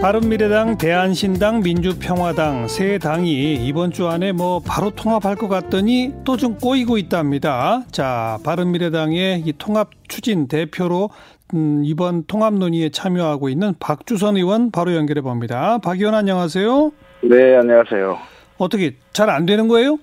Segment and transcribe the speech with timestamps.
[0.00, 6.56] 바른미래당, 대한신당, 민주평화당 세 당이 이번 주 안에 뭐 바로 통합할 것 같더니 또 좀
[6.56, 7.82] 꼬이고 있답니다.
[7.92, 11.10] 자, 바른미래당의 이 통합 추진 대표로
[11.52, 15.76] 음, 이번 통합 논의에 참여하고 있는 박주선 의원 바로 연결해 봅니다.
[15.84, 16.92] 박 의원 안녕하세요.
[17.24, 18.16] 네, 안녕하세요.
[18.56, 19.98] 어떻게 잘 안 되는 거예요?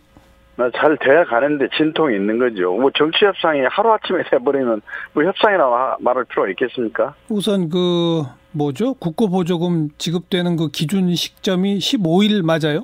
[0.76, 2.74] 잘 돼야 가는데 진통이 있는 거죠.
[2.76, 4.82] 뭐 정치 협상이 하루 아침에 돼버리면
[5.14, 7.14] 뭐 협상이라고 말할 필요가 있겠습니까?
[7.30, 8.24] 우선 그
[8.58, 8.94] 뭐죠?
[8.96, 12.84] 국고보조금 지급되는 그 기준 시점이 15일 맞아요?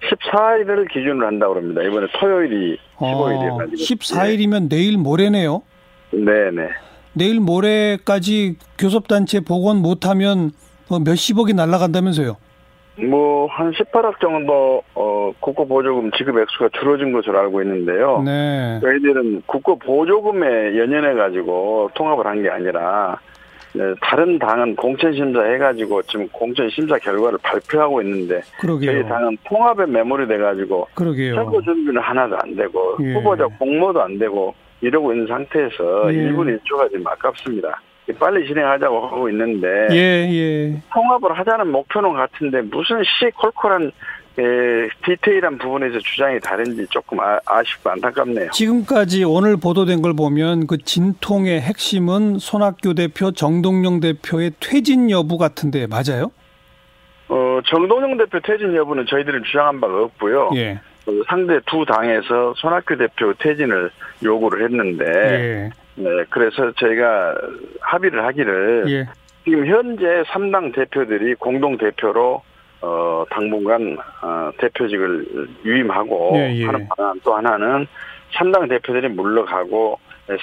[0.00, 1.82] 14일을 기준으로 한다고 합니다.
[1.82, 3.52] 이번에 토요일이 15일이에요.
[3.52, 5.62] 어, 14일이면 내일 모레네요.
[6.12, 6.68] 네, 네.
[7.14, 10.50] 내일 모레까지 교섭단체 복원 못하면
[10.88, 12.36] 뭐 몇십억이 날라간다면서요?
[13.08, 18.22] 뭐 한 18억 정도 어 국고 보조금 지급 액수가 줄어진 것으로 알고 있는데요.
[18.24, 18.80] 네.
[18.82, 23.31] 저희들은 국고 보조금에 연연해 가지고 통합을 한 게 아니라 네,
[24.00, 28.92] 다른 당은 공천 심사 해가지고 지금 공천 심사 결과를 발표하고 있는데 그러게요.
[28.92, 31.34] 저희 당은 통합에 매몰이 돼가지고 그러게요.
[31.34, 33.14] 선거 준비는 하나도 안 되고 예.
[33.14, 36.16] 후보자 공모도 안 되고 이러고 있는 상태에서 예.
[36.16, 37.80] 일 1분 1초가 지금 아깝습니다.
[38.18, 40.82] 빨리 진행하자고 하고 있는데 예, 예.
[40.92, 43.90] 통합을 하자는 목표는 같은데 무슨 시콜콜한
[44.38, 48.50] 에, 디테일한 부분에서 주장이 다른지 조금 아, 아쉽고 안타깝네요.
[48.52, 55.86] 지금까지 오늘 보도된 걸 보면 그 진통의 핵심은 손학규 대표, 정동영 대표의 퇴진 여부 같은데
[55.86, 56.32] 맞아요?
[57.28, 60.50] 어, 정동영 대표 퇴진 여부는 저희들은 주장한 바가 없고요.
[60.56, 60.80] 예.
[61.06, 63.90] 어, 상대 두 당에서 손학규 대표 퇴진을
[64.24, 65.70] 요구를 했는데 예.
[65.94, 67.34] 네, 그래서 저희가
[67.80, 69.08] 합의를 하기를 예.
[69.44, 72.42] 지금 현재 3당 대표들이 공동 대표로
[72.82, 76.64] 어 당분간 어 대표직을 유임하고 예, 예.
[76.64, 77.86] 하는 방안 또 하나는
[78.34, 79.98] 3당 대표들이 물러가고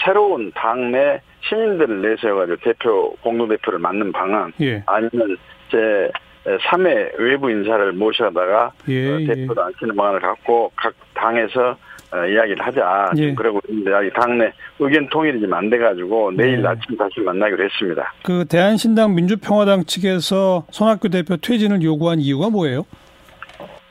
[0.06, 4.82] 새로운 당내 신인들을 내세워가지고 대표 공동 대표를 맡는 방안 예.
[4.86, 5.38] 아니면
[5.70, 6.10] 제
[6.46, 9.26] 3회 외부 인사를 모셔다가 예, 어, 예.
[9.26, 11.78] 대표도 안 치는 방안을 갖고 각 당에서
[12.12, 13.12] 어, 이야기를 하자.
[13.18, 13.36] 예.
[13.94, 16.68] 아직 당내 의견 통일이 좀 안 돼가지고 내일 예.
[16.68, 18.14] 아침 다시 만나기로 했습니다.
[18.24, 22.86] 그 대한신당 민주평화당 측에서 손학규 대표 퇴진을 요구한 이유가 뭐예요?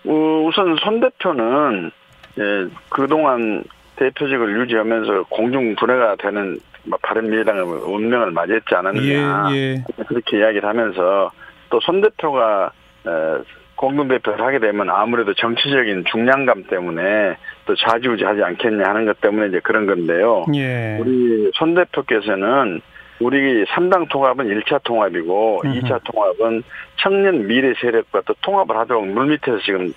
[0.06, 0.12] 어,
[0.46, 1.90] 우선 손 대표는
[2.38, 3.62] 예, 그동안
[3.96, 9.84] 대표직을 유지하면서 공중 분해가 되는 뭐 바른미래당의 운명을 맞이했지 않았느냐 예, 예.
[10.06, 11.30] 그렇게 이야기를 하면서
[11.70, 12.70] 또 손 대표가
[13.04, 13.40] 어,
[13.78, 19.60] 공동 대표를 하게 되면 아무래도 정치적인 중량감 때문에 또 좌지우지하지 않겠냐 하는 것 때문에 이제
[19.60, 20.44] 그런 건데요.
[20.54, 20.98] 예.
[21.00, 22.80] 우리 손 대표께서는
[23.20, 25.80] 우리 3당 통합은 1차 통합이고 음흠.
[25.80, 26.64] 2차 통합은
[26.96, 29.94] 청년 미래 세력과 또 통합을 하도록 물밑에서 지금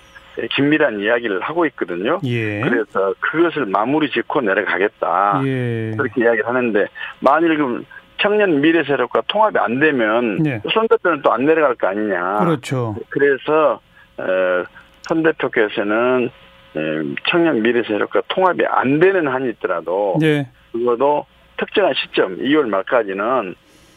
[0.54, 2.20] 긴밀한 이야기를 하고 있거든요.
[2.24, 2.60] 예.
[2.60, 5.42] 그래서 그것을 마무리 짓고 내려가겠다.
[5.44, 5.92] 예.
[5.96, 6.86] 그렇게 이야기를 하는데
[7.18, 7.84] 만일 그
[8.22, 10.60] 청년 미래 세력과 통합이 안 되면 네.
[10.72, 12.38] 손 대표는 또 안 내려갈 거 아니냐.
[12.44, 12.94] 그렇죠.
[13.10, 13.80] 그래서
[14.18, 14.64] 어,
[15.02, 16.30] 손 대표께서는
[16.76, 16.80] 에,
[17.28, 20.46] 청년 미래 세력과 통합이 안 되는 한이 있더라도 예.
[20.72, 21.26] 그것도
[21.58, 23.54] 특정한 시점 2월 말까지는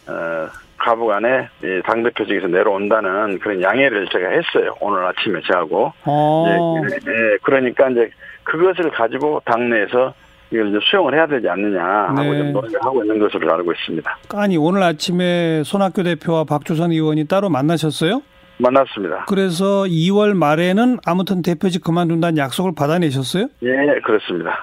[0.07, 0.47] 어,
[0.77, 1.47] 가부간에
[1.85, 4.75] 당 대표직에서 내려온다는 그런 양해를 제가 했어요.
[4.81, 5.93] 오늘 아침에 저하고.
[6.05, 6.45] 어.
[6.47, 8.09] 예, 예, 그러니까 이제
[8.43, 10.13] 그것을 가지고 당내에서
[10.51, 12.37] 이걸 이제 수용을 해야 되지 않느냐 하고 네.
[12.37, 14.17] 좀 논의를 하고 있는 것으로 알고 있습니다.
[14.35, 18.21] 아니 오늘 아침에 손학규 대표와 박주선 의원이 따로 만나셨어요?
[18.57, 19.25] 만났습니다.
[19.27, 23.47] 그래서 2월 말에는 아무튼 대표직 그만둔다는 약속을 받아내셨어요?
[23.63, 24.57] 예, 그렇습니다.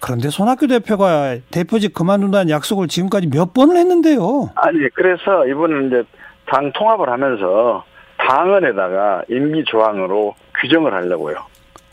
[0.00, 4.50] 그런데 손학규 대표가 대표직 그만둔다는 약속을 지금까지 몇 번을 했는데요.
[4.54, 6.04] 아니 그래서 이번은 이제
[6.46, 7.84] 당 통합을 하면서
[8.18, 11.36] 당헌에다가 임기 조항으로 규정을 하려고요.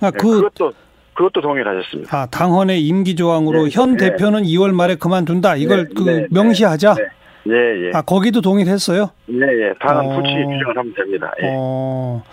[0.01, 0.73] 아, 예, 그 그것도
[1.15, 2.15] 그것도 동의를 하셨습니다.
[2.15, 4.09] 아, 당헌의 임기 조항으로 네, 현 네.
[4.11, 5.55] 대표는 2월 말에 그만둔다.
[5.55, 6.93] 이걸 네, 그 네, 명시하자.
[6.95, 7.03] 네.
[7.47, 7.91] 예, 예.
[7.93, 9.11] 아, 거기도 동의를 했어요?
[9.29, 9.73] 예, 예.
[9.79, 10.15] 당헌 어.
[10.17, 11.31] 부치 규정을 하면 됩니다.
[11.41, 11.51] 예.
[11.53, 12.23] 어.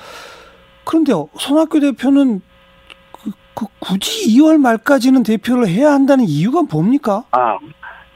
[0.84, 2.40] 그런데 손학규 대표는
[3.12, 7.24] 그, 그 굳이 2월 말까지는 대표를 해야 한다는 이유가 뭡니까?
[7.30, 7.58] 아,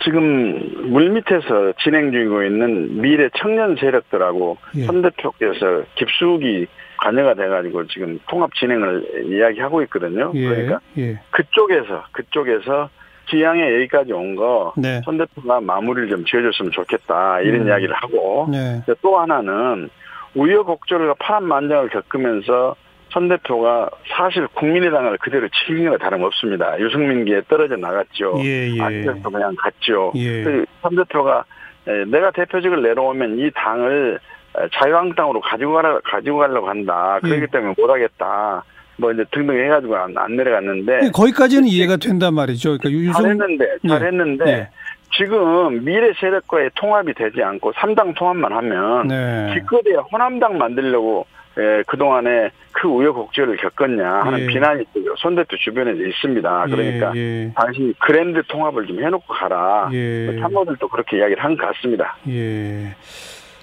[0.07, 4.83] 지금 물밑에서 진행 중이고 있는 미래 청년 세력들하고 예.
[4.85, 10.31] 손 대표께서 깊숙이 관여가 돼가지고 지금 통합 진행을 이야기하고 있거든요.
[10.37, 10.49] 예.
[10.49, 11.19] 그러니까 예.
[11.33, 12.89] 그쪽에서 그쪽에서
[13.27, 15.01] 기양에 여기까지 온거 네.
[15.05, 17.67] 손 대표가 마무리를 좀 지어줬으면 좋겠다 이런 음.
[17.67, 18.81] 이야기를 하고 네.
[19.03, 19.91] 또 하나는
[20.37, 22.77] 우여곡절과 파란만장을 겪으면서
[23.11, 26.79] 손 대표가 사실 국민의당을 그대로 책임이 다름없습니다.
[26.81, 28.35] 유승민기에 떨어져 나갔죠.
[28.45, 28.81] 예, 예.
[28.81, 30.13] 아직도 그냥 갔죠.
[30.17, 30.43] 예.
[30.43, 31.45] 그손 대표가
[31.87, 34.19] 에, 내가 대표직을 내려오면 이 당을
[34.59, 37.19] 에, 자유한국당으로 가지고 가라 가지고 가려고 한다.
[37.23, 37.47] 그렇기 예.
[37.47, 38.65] 때문에 못하겠다.
[38.99, 42.79] 뭐 이제 등등 해가지고 안, 안 내려갔는데 거기까지는 이해가 된단 말이죠.
[42.79, 43.89] 그러니까 유승 잘했는데 예.
[43.89, 44.69] 잘했는데 예.
[45.17, 49.55] 지금 미래 세력과의 통합이 되지 않고 3당 통합만 하면 네.
[49.55, 51.27] 기껏해야 호남당 만들려고
[51.59, 54.47] 예, 그동안에 그 우여곡절을 겪었냐 하는 예.
[54.47, 54.85] 비난이
[55.17, 56.67] 손 대표 주변에 있습니다.
[56.67, 59.89] 그러니까 예, 예, 당신이 그랜드 통합을 좀 해놓고 가라.
[59.93, 60.37] 예.
[60.39, 62.17] 참모들도 그렇게 이야기를 한 것 같습니다.
[62.29, 62.95] 예.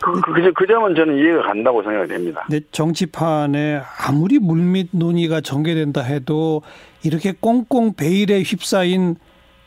[0.02, 2.46] 그, 그, 그, 그 점은 저는 이해가 간다고 생각이 됩니다.
[2.72, 6.62] 정치판에 아무리 물밑 논의가 전개된다 해도
[7.06, 9.16] 이렇게 꽁꽁 베일에 휩싸인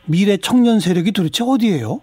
[0.05, 2.01] 미래 청년 세력이 도대체 어디예요?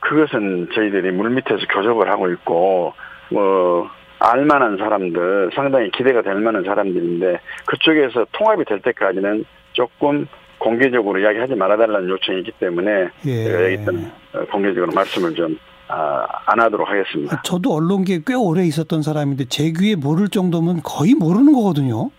[0.00, 2.92] 그것은 저희들이 물밑에서 교섭을 하고 있고,
[3.30, 3.88] 뭐,
[4.20, 10.26] 알만한 사람들, 상당히 기대가 될 만한 사람들인데, 그쪽에서 통합이 될 때까지는 조금
[10.58, 13.44] 공개적으로 이야기하지 말아달라는 요청이 있기 때문에, 예.
[13.44, 14.12] 제가 있던
[14.50, 17.36] 공개적으로 말씀을 좀, 아, 안 하도록 하겠습니다.
[17.36, 22.10] 아, 저도 언론계에 꽤 오래 있었던 사람인데 제 귀에 모를 정도면 거의 모르는 거거든요.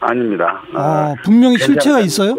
[0.00, 0.62] 아닙니다.
[0.74, 2.34] 아, 분명히 실체가 있어요?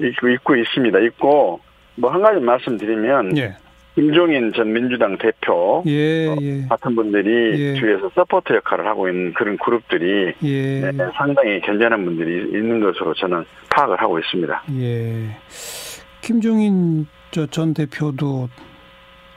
[0.00, 0.98] 있고, 있고 있습니다.
[1.00, 1.60] 있고,
[1.96, 3.56] 뭐 한 가지 말씀드리면, 예.
[3.98, 6.62] 김종인 전 민주당 대표, 예, 어, 예.
[6.68, 7.80] 같은 분들이 예.
[7.80, 10.92] 뒤에서 서포터 역할을 하고 있는 그런 그룹들이 예.
[10.92, 14.62] 네, 상당히 견제하는 분들이 있는 것으로 저는 파악을 하고 있습니다.
[14.78, 15.36] 예.
[16.20, 18.48] 김종인 저전 대표도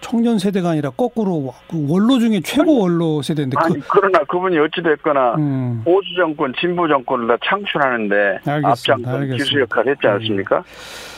[0.01, 4.81] 청년 세대가 아니라 거꾸로 그 원로 중에 최고 원로 세대인데 아니 그 그러나 그분이 어찌
[4.81, 5.81] 됐거나 음.
[5.85, 8.39] 보수 정권, 진보 정권을 다 창출하는데.
[8.45, 9.29] 앞장선.
[9.37, 10.63] 기수 역할을 했지 않습니까?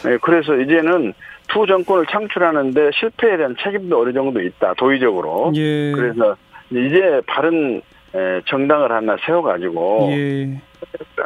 [0.06, 1.14] 네, 그래서 이제는
[1.48, 5.52] 투 정권을 창출하는데 실패에 대한 책임도 어느 정도 있다 도의적으로.
[5.56, 5.92] 예.
[5.94, 6.36] 그래서
[6.70, 7.82] 이제 바른
[8.16, 10.62] 에, 정당을 하나 세워가지고 예.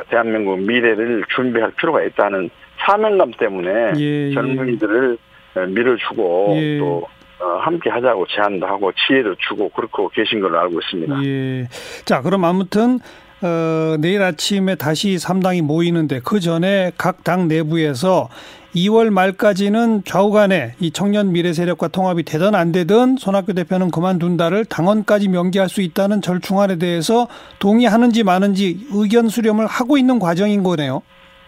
[0.09, 2.49] 대한민국 미래를 준비할 필요가 있다는
[2.79, 4.33] 사명감 때문에 예, 예.
[4.33, 5.17] 젊은이들을
[5.57, 6.77] 에, 밀어주고 예.
[6.79, 9.93] 또 어, 함께 하자고 제안도 하고 지혜도 주고 그렇게
[10.23, 11.23] 계신 걸로 알고 있습니다.
[11.23, 11.67] 예.
[12.05, 12.99] 자, 그럼 아무튼
[13.41, 18.29] 어, 내일 아침에 다시 3당이 모이는데 그 전에 각 당 내부에서
[18.75, 25.29] 2월 말까지는 좌우간에 이 청년 미래 세력과 통합이 되든 안 되든 손학규 대표는 그만둔다를 당원까지
[25.29, 27.27] 명기할 수 있다는 절충안에 대해서
[27.59, 31.01] 동의하는지 마는지 의견 수렴을 하고 있는 과정인 거네요.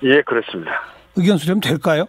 [0.04, 0.72] 예, 그렇습니다.
[1.16, 2.06] 의견 수렴 될까요?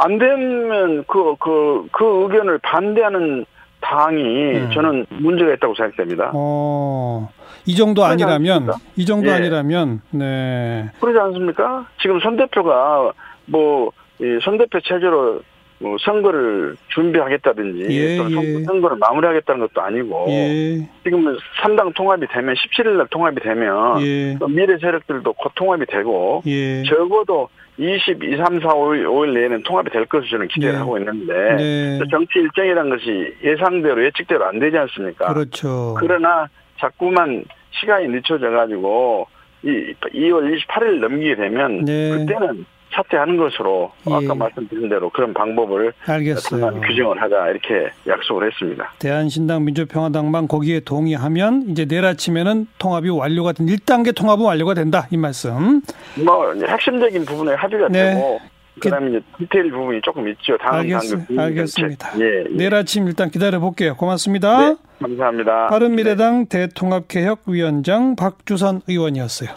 [0.00, 3.44] 안 되면 그, 그, 그 의견을 반대하는
[3.80, 4.70] 당이 음.
[4.72, 6.30] 저는 문제가 있다고 생각됩니다.
[6.34, 7.28] 어,
[7.66, 8.70] 이 정도 아니라면?
[8.96, 9.34] 이 정도 예.
[9.34, 10.86] 아니라면, 네.
[11.00, 11.86] 그러지 않습니까?
[12.00, 13.12] 지금 손 대표가
[13.46, 13.90] 뭐,
[14.20, 15.42] 이손 대표 체제로
[15.80, 18.64] 뭐 선거를 준비하겠다든지 예, 또 선- 예.
[18.64, 24.48] 선거를 마무리하겠다는 것도 아니고 예, 지금 3당 통합이 되면 17일 날 통합이 되면 예, 또
[24.48, 26.82] 미래 세력들도 곧 통합이 되고 예.
[26.84, 27.48] 적어도
[27.80, 30.78] 22, 3, 4, 5일, 5일 내에는 통합이 될 것으로 저는 기대를 네.
[30.80, 32.00] 하고 있는데 네.
[32.10, 35.32] 정치 일정이라는 것이 예상대로 예측대로 안 되지 않습니까?
[35.32, 35.94] 그렇죠.
[36.00, 36.48] 그러나
[36.80, 39.28] 자꾸만 시간이 늦춰져 가지고
[39.62, 42.10] 이 2월 28일 넘기게 되면 네.
[42.10, 42.64] 그때는
[42.98, 44.14] 사퇴하는 것으로 예.
[44.14, 46.60] 아까 말씀드린 대로 그런 방법을 알겠어요.
[46.60, 48.92] 정한 규정을 하자 이렇게 약속을 했습니다.
[48.98, 55.16] 대한신당 민주평화당만 거기에 동의하면 이제 내일 아침에는 통합이 완료가 된 1단계 통합은 완료가 된다 이
[55.16, 55.80] 말씀.
[56.24, 58.14] 뭐 핵심적인 부분에 합의가 네.
[58.14, 58.40] 되고
[58.80, 60.56] 그다음에 이제 디테일 부분이 조금 있죠.
[60.58, 62.10] 다음 알겠습- 단계 알겠습니다.
[62.20, 62.44] 예, 예.
[62.50, 63.96] 내일 아침 일단 기다려 볼게요.
[63.96, 64.68] 고맙습니다.
[64.70, 65.66] 네, 감사합니다.
[65.68, 69.50] 바른미래당 대통합개혁위원장 박주선 의원이었어요.